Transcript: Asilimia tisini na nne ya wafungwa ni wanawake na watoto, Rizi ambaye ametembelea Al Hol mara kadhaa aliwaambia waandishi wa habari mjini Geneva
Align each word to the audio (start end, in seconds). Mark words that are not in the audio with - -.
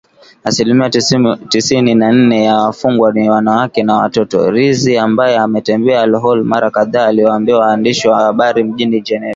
Asilimia 0.43 0.89
tisini 1.49 1.95
na 1.95 2.11
nne 2.11 2.43
ya 2.43 2.55
wafungwa 2.57 3.11
ni 3.13 3.29
wanawake 3.29 3.83
na 3.83 3.93
watoto, 3.97 4.51
Rizi 4.51 4.97
ambaye 4.97 5.37
ametembelea 5.37 6.01
Al 6.01 6.15
Hol 6.15 6.43
mara 6.43 6.71
kadhaa 6.71 7.05
aliwaambia 7.05 7.57
waandishi 7.57 8.07
wa 8.07 8.19
habari 8.23 8.63
mjini 8.63 9.01
Geneva 9.01 9.29